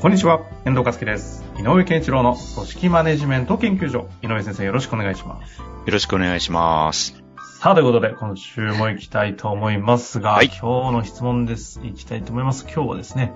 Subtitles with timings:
[0.00, 1.44] こんにちは、遠藤和樹です。
[1.58, 4.08] 井上健一郎の組織マネジメント研究所。
[4.22, 5.58] 井上先生よろしくお願いします。
[5.58, 7.20] よろしくお願いします。
[7.58, 11.80] さあ、ということで、今週も行きたいと思いますが、はい今日の質問です。
[11.82, 12.64] 行きたいと思います。
[12.72, 13.34] 今日はですね、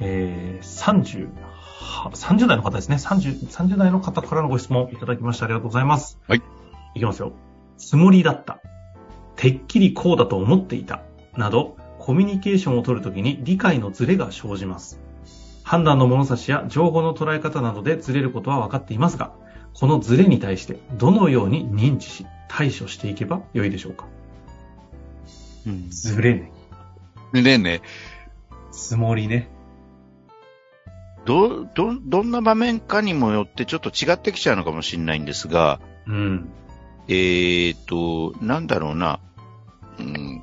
[0.00, 1.28] えー、30、
[1.80, 2.96] は30代の方ですね。
[2.96, 6.18] 30、30代の方からのご質問いただきましてありがとうございます。
[6.26, 6.42] はい。
[6.94, 7.34] いきますよ。
[7.76, 8.62] つもりだった。
[9.36, 11.02] てっきりこうだと思っていた。
[11.36, 14.98] など、コミュニケーションを取るときに理解のズレが生じます。
[15.70, 19.30] 判断の物差しや情報の捉え方などでズレることは分かっていますが、
[19.72, 24.08] このズレに対してどのように認知し対処していけばよいでしょうか？
[25.68, 25.88] うん。
[25.88, 26.52] ズレね。
[27.32, 27.82] でね、
[28.72, 29.48] つもりね。
[31.24, 36.48] ど、ど、どんな場面かにもよってちょっと違ってきちゃうのかもしれないんですが、うん。
[37.06, 39.20] えーと、なんだろうな、
[40.00, 40.42] うん。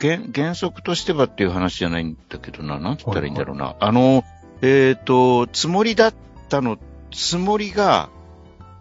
[0.00, 3.76] や原、原則としてはっていう話じゃないんだけどな、なんて言ったらいいんだろうな。
[3.80, 4.24] あの、
[4.62, 6.14] えーと、つもりだっ
[6.48, 6.78] たの、
[7.10, 8.08] つもりが、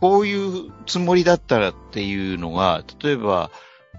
[0.01, 3.49] こういうつもりだったらっていうのが、例えば、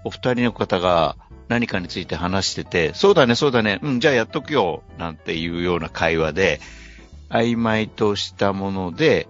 [0.03, 1.17] お二人の方が
[1.49, 6.59] 何かについて話してて、そうだね、そうだね、うん、じゃあやっとくよ、なんていうような会話で、
[7.29, 9.27] 曖昧としたもので、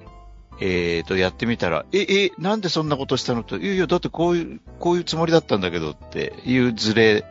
[0.60, 7.26] えーと、やってみたら、え、え、なんでそんなことしたのと、いやいや、だってこういう、こういうつもりだったんだけどっていうズレ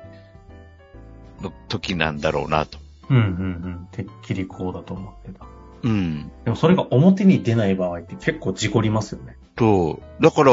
[1.41, 2.79] の時なんだろうなと。
[3.09, 3.25] うんうんう
[3.69, 3.89] ん。
[3.93, 5.47] てっきりこうだと思ってた。
[5.83, 6.31] うん。
[6.45, 9.37] でもそれが表に出ない場合って結構事故りますよね。
[9.57, 10.53] と、だから、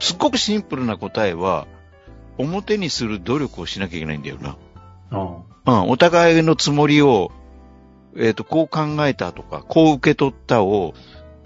[0.00, 1.66] すっごくシンプルな答えは、
[2.38, 4.56] 表にする努力をしなきゃいけないんだよな。
[5.10, 7.30] あうん、お互いのつもりを、
[8.16, 10.94] えっ、と、こう考えたとか、こう受け取ったを、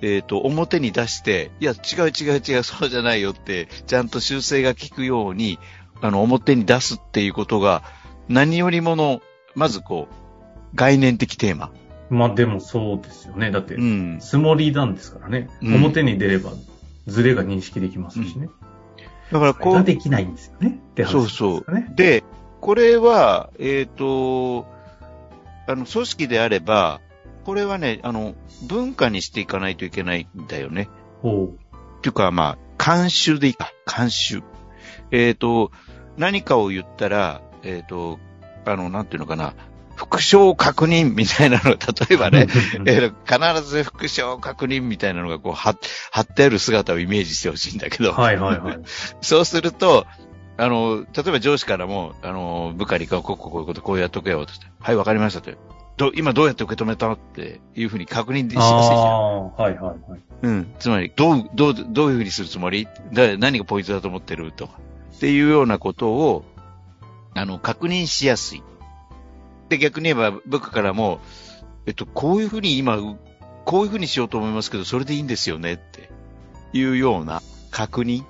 [0.00, 5.58] えっ、と、表に出して、いや、違う違う違う、そうじゃないよって、ちゃんと修正が効くように、
[6.00, 7.82] あの、表に出すっていうことが、
[8.32, 9.20] 何よりもの、
[9.54, 10.14] まずこう、
[10.74, 11.66] 概念的テーマ。
[11.66, 11.70] あ。
[12.08, 13.50] まあでもそうですよね。
[13.50, 14.18] だってう、ん。
[14.20, 15.48] つもりなんですからね。
[15.62, 16.52] うん表に出れば
[17.06, 18.48] ズレが認識できますしね。
[19.30, 20.78] だからこう、できないんですよね。
[20.92, 21.64] って話そうですそう。
[21.94, 22.22] で、
[22.60, 24.66] これは、えっ、と、
[25.66, 27.00] あの、組織であれば、
[27.44, 28.34] これはね、あの、
[28.68, 30.88] 文化にしていかないといけないんだよね。
[31.22, 31.48] ほう。
[31.48, 34.42] っていうか、まあ、慣習でいいか、慣習。
[35.10, 35.70] えっ、と、
[36.16, 38.18] 何かを言ったら、えっ、と、
[38.64, 39.54] あの、なんていうのかな、
[39.94, 41.76] 復唱確認みたいなのが、
[42.08, 42.46] 例えばね、
[42.86, 45.76] えー必ず復唱確認みたいなのがこう貼、
[46.10, 48.78] 貼ってある姿をイメージしてほしいんだけど、はいはいはい。
[49.20, 50.06] そうすると、
[50.56, 55.56] あの、例えば上司からも、あの、部下にこう、こうこうこういうこと、こうやっとけよ、ってはい、わかりましたって。
[55.98, 58.66] ど今どうやって受け止めたのっていうふうに確認しやすいじゃん。
[58.66, 60.20] ああ、はいはいはい。
[60.42, 60.72] うん。
[60.78, 62.88] つまり、どう、どう、どういうふうにするつもり？
[63.12, 64.52] だ何がポイントだと思ってる？
[64.52, 64.74] とか。
[65.14, 66.44] っていうようなことを、
[67.34, 68.62] あの、確認しやすい。
[69.68, 71.20] で、逆に言えば、部下からも、
[71.86, 72.98] えっと、こういうふうに今、
[73.64, 76.10] こういうふうにしようと思いますけど、それでいいんですよねって
[76.72, 78.24] いうような確認。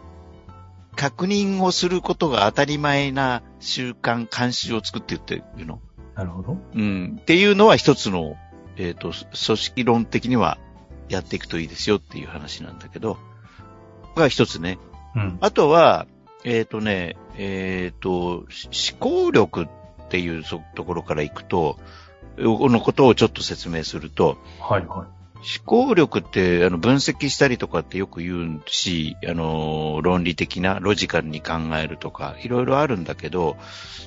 [0.94, 5.80] 確認をすることが当たり前な習慣、慣習を作っていってるの。
[6.14, 6.58] なるほど。
[6.74, 7.18] うん。
[7.20, 8.36] っていうのは一つの、
[8.76, 10.58] えっ、と、組織論的には
[11.08, 13.16] やっていくといいですよっていう話なんだけど、
[14.14, 14.78] が一つね。
[15.16, 15.38] うん。
[15.40, 16.06] あとは、
[16.44, 19.68] えっ、とね、えっ、と、し思考力っ
[20.08, 21.78] ていうそところからいくと、
[22.36, 25.22] このことをちょっと説明すると、はいはい。
[25.42, 33.56] 思考力って、あの、分析したりとかってよく言うし、あの、論理的な、ロジカルに考えるとか、いろいろあるんだけど、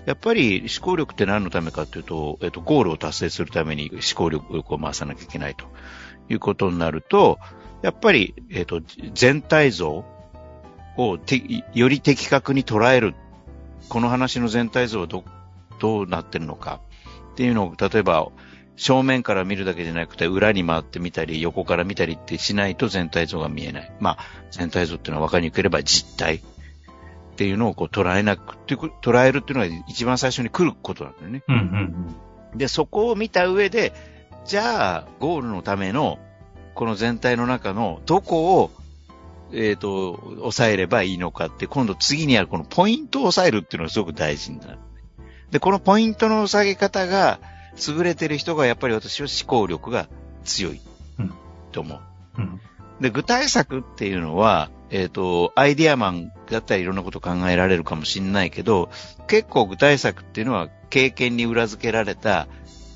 [0.06, 5.66] やっぱり思考力って何のためかっていうと、えっと、ゴールを達成するために思考力を回さなきゃいけないと
[6.30, 7.38] いうことになると、
[7.82, 8.82] やっぱり、えっと、
[9.14, 10.06] 全体像
[10.98, 11.42] をて
[11.74, 13.16] より的確に捉える。
[13.90, 15.24] この話の全体像はど、
[15.80, 16.80] どうなってるのか
[17.34, 18.30] っていうのを、例えば、
[18.78, 23.92] 正面から見るだけじゃなくて、裏に回ってみたり、横から見たりってしないと全体像が見えない。
[24.00, 24.18] まあ、
[24.52, 26.42] 全体像っていうのは分かりにくければ実体っ
[27.36, 31.44] ていうのをこう捉えなくて、捉えるっていうのが一番最初に来ることなんだよね。
[31.48, 32.16] うんうん
[32.56, 33.94] で、そこを見た上で、
[34.46, 36.20] じゃあ、ゴールのための、
[36.74, 38.72] この全体の中のどこを、
[39.52, 44.80] えっ、と、抑えればいいのかって、今度次にあるこのポイントを抑えるっていうのがすごく大事になる。
[45.52, 47.40] で、このポイントの下げ方が
[47.88, 50.08] 優れてる人がやっぱり私は思考力が
[50.44, 50.82] 強い
[51.20, 51.34] うん
[51.72, 52.00] と思う。
[52.38, 52.62] うん。
[53.00, 58.90] で、具体策っていうのは、えっ、と、アイディアマンだったらいろんなこと考えられるかもしれないけど、
[59.28, 62.48] 結構具体策っていうのは経験に裏付けられた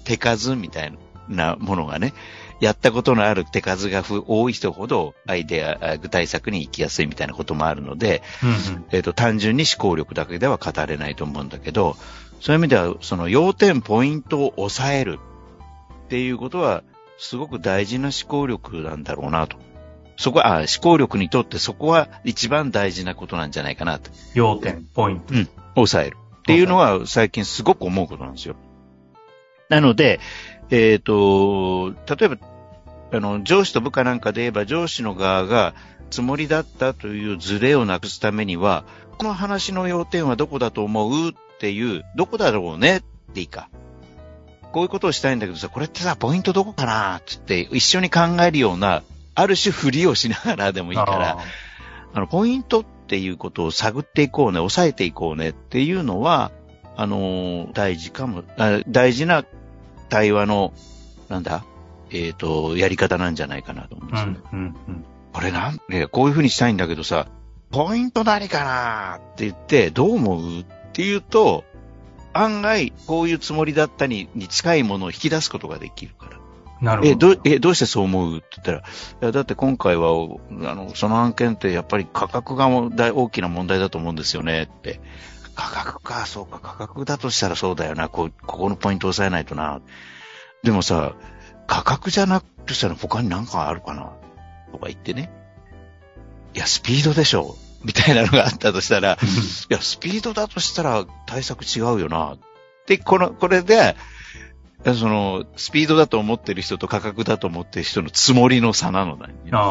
[0.04, 0.98] 手数みたい
[1.28, 2.13] なものがね、
[2.59, 8.47] やったことのある手数がふ多い人ほどアイデア、あ具体策に行きやすいみたいなこともあるので、う
[8.77, 11.95] んえっ、と、単純に思考力だけでは語れないと思うんだけど、
[12.41, 15.19] そういう意味では、その要点、ポイントを抑える
[16.06, 16.83] っていうことは、
[17.17, 19.57] すごく大事な思考力なんだろうなと。
[20.17, 24.09] そこは、あ思考力にとってそこは一番大事なことなんじゃないかなと。
[24.33, 25.33] 要点、ポイント。
[25.33, 25.50] うん。
[25.75, 26.17] 抑える。
[26.39, 28.56] っていうのは最近すごく思うことなんですよ。
[29.69, 30.19] なので、
[30.71, 32.38] えっ、と、例えば、
[33.11, 35.73] あの、上司と部下なんかで言えば、上司の側が
[36.09, 38.83] つもりだったというズレをなくすためには、
[39.17, 43.69] この話の要点はどこだと思うっていう、どこだろうねっていいか。
[44.71, 49.03] こういうことをしたいんだけどさ、これってさ、ポイントどこかなって言って、一緒に考えるような、
[49.35, 51.38] ある種振りをしながらでもいいから、あ
[52.13, 56.51] あの、ポイントっていうことを探っていこうね、抑えていこうねっていうのは、
[56.95, 59.45] あのー大事かも、あ大事な
[60.09, 60.73] 対話の、
[61.29, 61.63] なんだ
[62.11, 64.27] えっ、と、やり方なんじゃないかなと思うんですよ。
[64.27, 65.06] ーうん、うん、うん。
[65.33, 67.27] これなん、ね、こういうふうにしたいんだけどさ、
[67.71, 71.63] ポイント何かなって言って、どう思うっていうと、
[72.33, 76.39] 案外、こういうつもりだったに、に近いものを引き出すことができるから。
[76.81, 77.35] え、なるほど。
[77.35, 78.81] ど、え、どうしてそう思うって言ったら、い
[79.21, 85.00] や、だって今回は、おあの、その案件ってやっぱり価格がも大大きな問題だと思うんですよねって。
[85.56, 89.81] 価格か、そうか、価格だとしたらそうだよな、こう、ここのポイント押さえないとな。
[90.63, 91.13] でもさ、
[91.69, 94.12] 価格じゃなくとしたら他に何かあるかな？
[94.71, 95.31] とか言ってね。
[96.56, 102.38] いや、スピードでしょみたいなのがあったとしたら、いや、スピードだとしたら対策違うよな。
[102.88, 103.95] で、この、これで、
[104.83, 109.36] その、スピードだと思ってる人と価格だと思ってる人のつもりの差なのだ、ね。
[109.45, 109.62] だかあ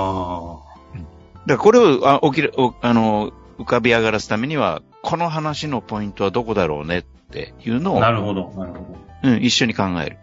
[1.46, 7.94] らこれをあ起きる、おあの、浮かび上がらすためには、この話のポイントはどこだろうねっていうのあ。
[7.96, 9.30] を、なるほど、なるほど。
[9.30, 10.18] うん、一緒に考える。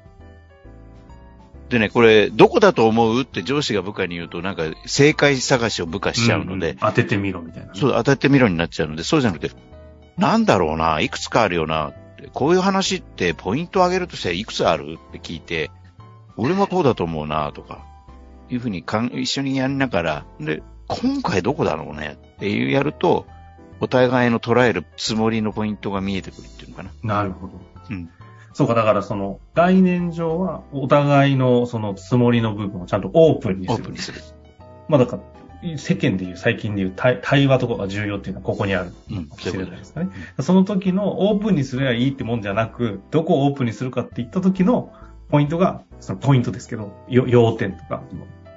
[1.70, 7.80] でね、これ、どこだと思うって上司が部下に言うと、なんか、正解探しを部下しちゃうので、んん当ててみろみたいなね。
[7.80, 9.56] そう、当たってみろになっちゃうので、そうじゃなくて、
[10.18, 11.94] なんだろうな、いくつかあるよな
[12.34, 15.72] こういう話ってポイント上げるとしたらいくつあるって聞いて、
[16.38, 17.86] 俺はこうだと思うな、とか、
[18.50, 23.26] いうふうにかん一緒にやりながら、で、今回どこだろうねっていうやると、
[23.80, 26.92] お互いの捉えるつもりのポイントが見えてくるっていうのかな。
[27.04, 27.54] なるほど。
[27.90, 28.10] うん。
[28.56, 33.76] そうか、だからその、概念上は、お互いのそのつもりの部分をちゃんとオープンにする。
[33.76, 34.22] オープンにする。
[34.88, 35.20] まあだか
[35.62, 38.94] ら、世間でいう、最近でいう対対話とかが重要っていうのはここにある。
[39.12, 40.10] うん、かもしれないですかね。
[40.40, 44.94] その時のオープンにすればいいってもんじゃなく、どこをオープンにするかって言った時の
[45.28, 48.04] ポイントが、そのポイントですけど、よ要点とか、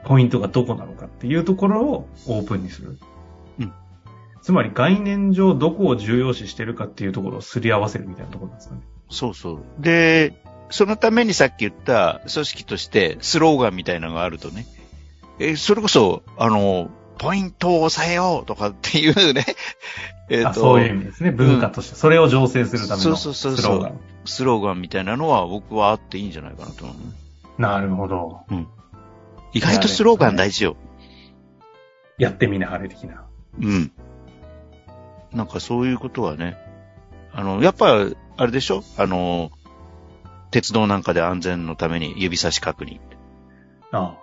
[0.05, 3.01] ポイントがどこなのかっていうところをオープンにする。
[3.59, 3.73] うん。
[4.43, 8.83] つまり概念上どこを重要視してるかっていうところをすり合わせるみたいなところなんですかね。
[9.11, 9.61] そうそう。
[9.79, 10.35] で、
[10.71, 14.67] そのためにさっき言った組織としてスローガンみたいなのがあるとね、
[15.39, 19.45] え、それこそ、あの、ポイントを抑えようとかっていうね、
[20.31, 21.31] えっ、あそういう意味ですね。
[21.31, 21.95] 文化として。
[21.95, 24.01] それを醸成するためのそうそうそうそうスローガン。
[24.25, 27.03] スローガンみたいなのは僕はあっていいんじゃないかなと思うね。
[27.57, 28.41] なるほど。
[29.53, 30.77] 意外とスローガン大事よ。
[32.19, 33.25] やってみなはれ的な。
[33.61, 33.93] うん。
[35.33, 36.57] なんかそういうことはね、
[37.33, 37.95] あの、やっぱ、
[38.39, 38.85] あれでしょ？
[38.97, 39.51] あの、
[40.51, 43.01] 鉄道なんかで安全のために指差し確認
[43.93, 44.17] あ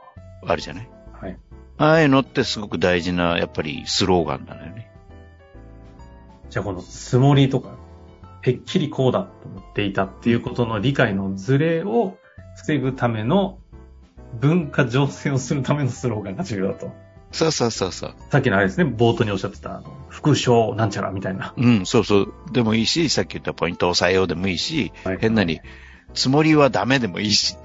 [0.46, 0.90] あるじゃない？
[1.22, 1.26] あ。
[1.26, 1.38] はい。
[1.78, 4.90] ああいうのってすごく大事な、やっぱりスローガンだよね。
[6.50, 7.76] じゃあこのつもりとか、
[8.42, 12.18] てっきりこうだと思っていたっていうことの理解のズレを
[12.56, 13.60] 防ぐための
[14.40, 16.94] 文化醸成をするためのスローガンが重要だと。
[17.36, 18.14] そうそうそうそう。
[18.30, 21.54] さっきのあれですね、冒頭におっしゃってた、副賞なんちゃらみたいな。
[21.58, 22.34] うん、そうそう。
[22.54, 25.60] でもいいし、さっき言ったポイントを抑えようでもいいし、はい変なに、
[26.14, 27.58] つもりはダメでもいいし。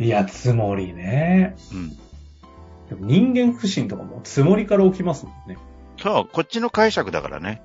[0.00, 1.54] いや、つもりね。
[1.72, 1.90] うん。
[1.90, 1.96] で
[2.96, 5.56] も人間不信とかもつもりから起きますもんね。
[5.96, 7.62] そう、こっちの解釈だからね。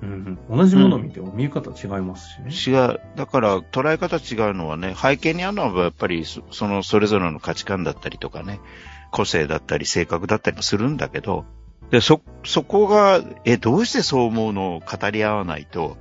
[0.00, 2.76] うんうん、同じものを見ても見え方違いますしね。
[2.76, 3.00] 違う。
[3.16, 8.60] だから、捉え方違うのはね、背景にあるのはやっぱりそ、そのそれぞれの価値観だったりとかね、
[9.14, 11.44] 個性だったり性格だったりもするんだけど、
[11.90, 15.96] で、そ、そこが、え、どうしてそう思うのを語り合わないと、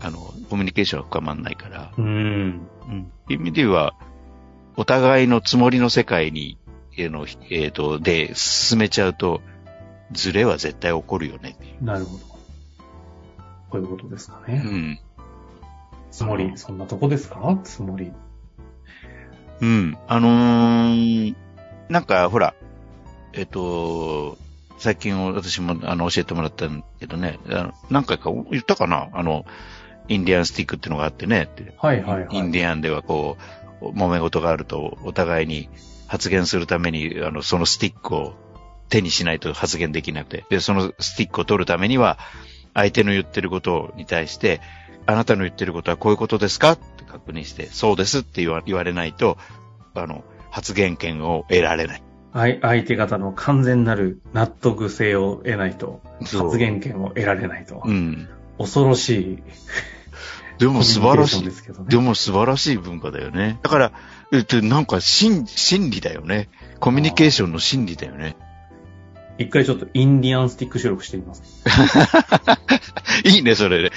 [0.00, 2.06] あの、コミュニケーションは深まんないから、うん。
[2.06, 3.12] うん。
[3.28, 3.92] 意味では、
[4.76, 6.56] お互いのつもりの世界に、
[6.96, 9.42] えの、えっ、と、で、進めちゃうと、
[10.12, 11.58] ズレは絶対起こるよね。
[11.82, 12.24] なるほど。
[13.68, 14.58] こういうことですかうね。
[14.58, 15.00] ん。
[16.10, 17.58] つもり、そんなとこですか？
[17.64, 18.12] つもり。
[19.60, 19.98] うん。
[20.06, 21.34] あのー、
[21.88, 22.54] なんか、ほら、
[23.32, 24.36] えっと、
[24.78, 29.44] 最近私もあの教えてもらったんだけどね、あの何回か言ったかなあの、
[30.08, 32.36] インディアンスティックっていうのがあってね、はいはいはい。
[32.36, 33.36] インディアンではこ
[33.80, 35.68] う、揉め事があるとお互いに
[36.06, 38.34] 発言するために、あの、そのスティックを
[38.88, 42.18] 手にしないと発言できなくて、で、そのスティックを取るためには、
[42.74, 44.60] 相手の言ってることに対して、
[45.06, 46.72] あなたの言ってることはこういうことですか？
[46.72, 49.36] って確認して、そうですって言わ言われないと、
[49.94, 50.22] あの、
[50.58, 52.02] 発言権を得られない。
[52.32, 57.82] 相相手方の完全なる納得性を得ないと、発言権を得られないと。
[57.84, 58.28] うん。
[58.58, 59.38] 恐ろしい。
[60.58, 61.50] でも素晴らしいで。
[61.50, 61.56] ね。
[61.88, 63.60] でも素晴らしい文化だよね。
[63.62, 63.92] だから、
[64.32, 66.48] えっと、なんか真、真理だよね。
[66.80, 68.34] コミュニケーションの真理だよね。
[69.38, 71.62] 一回ちょっとインディアンスティック収録してみます。
[73.24, 73.92] いいね、それで。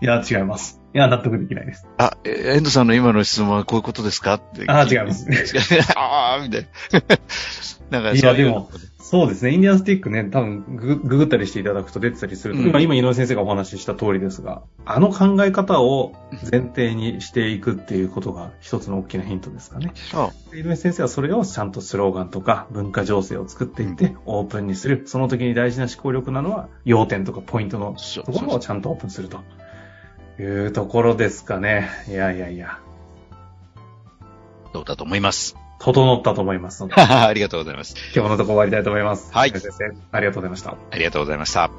[0.00, 0.80] いや、違います。
[0.94, 1.86] いや、納得できないです。
[1.98, 4.64] あ、え遠藤さんの今の質問はこういうことですかって。
[4.68, 5.26] あ違います
[5.96, 6.68] ああ、みたいな。
[7.90, 8.70] なんかいや、でも、
[9.10, 9.52] そうですね。
[9.52, 16.12] インディアンスティックね、多分ググググったりしていただくと出てたりすると、うん今、今井上先生がお話しした通りですが、あの考え方を
[16.52, 19.92] 前提にしていくっていうことが一つの大きなヒントですかね。
[19.94, 25.02] そう井上先生はそれをちゃんとスローガンとか文化情勢を作っていってオープンにする。
[25.06, 29.40] その時に大事な思考力なのは要点とかポイントのそうところをちゃんとオープンすると
[30.38, 31.88] いうところですかね。
[32.08, 32.78] いやいやいや、
[34.72, 35.56] そうだと思います？
[35.80, 37.94] 整ったと思いますので、 ありがとうございます。
[38.14, 39.32] 今日のところ終わりたいと思います。
[39.32, 40.76] はい先生、ありがとうございました。
[40.90, 41.70] ありがとうございました。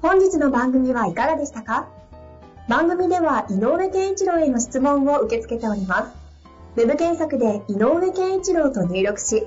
[0.00, 1.88] 本日の番組はいかがでしたか？
[2.68, 6.12] 番組では井上健一郎への質問を受け付けております。
[6.76, 9.46] ウェブ検索で井上健一郎と入力し、